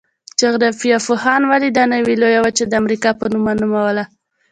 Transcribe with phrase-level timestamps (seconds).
[0.39, 4.03] جغرافیه پوهانو ولې دا نوي لویه وچه د امریکا په نوم ونوموله؟